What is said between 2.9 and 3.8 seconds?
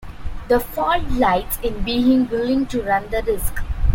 the risk.